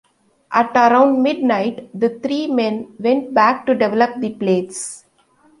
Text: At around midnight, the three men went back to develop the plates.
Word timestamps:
At 0.51 0.75
around 0.75 1.21
midnight, 1.21 1.91
the 1.93 2.09
three 2.09 2.47
men 2.47 2.95
went 2.99 3.35
back 3.35 3.67
to 3.67 3.75
develop 3.75 4.19
the 4.19 4.31
plates. 4.31 5.05